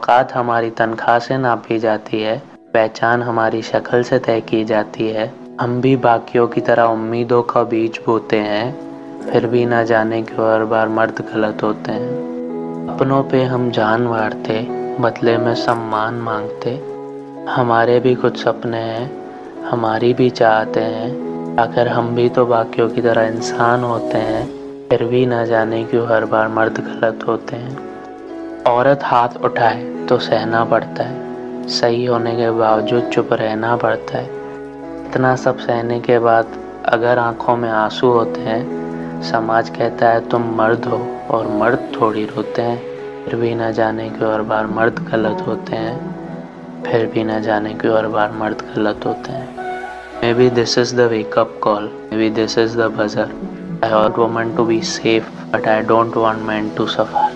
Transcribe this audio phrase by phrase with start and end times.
[0.00, 2.36] औकात हमारी तनख्वाह से नापी जाती है,
[2.74, 7.62] पहचान हमारी शक्ल से तय की जाती है। हम भी बाकियों की तरह उम्मीदों का
[7.62, 13.22] बीज बोते हैं, फिर भी ना जाने क्यों हर बार मर्द गलत होते हैं। अपनों
[13.22, 14.60] पे हम जान वारते,
[15.00, 16.74] बदले में सम्मान मांगते।
[17.50, 19.10] हमारे भी कुछ सपने हैं,
[19.62, 24.42] हमारी भी चाहते हैं। आखिर हम भी तो बाकियों की तरह इंसान होते हैं,
[24.88, 27.89] फिर भी ना जाने क्यों हर बार मर्द गलत होते हैं।
[28.66, 34.24] औरत हाथ उठाए तो सहना पड़ता है। सही होने के बावजूद चुप रहना पड़ता है।
[35.06, 36.46] इतना सब सहने के बाद
[36.84, 40.98] अगर आँखों में आँसू होते हैं, समाज कहता है, तुम मर्द हो
[41.30, 42.78] और मर्द थोड़ी रोते हैं।
[43.24, 47.74] फिर भी न जाने क्यों और बार मर्द गलत होते हैं। फिर भी न जाने
[47.74, 49.48] क्यों हर बार मर्द गलत होते हैं।
[50.34, 53.34] Maybe this is the wake up call maybe this is the buzzer
[53.84, 57.29] I want woman to be safe but I don't want man to suffer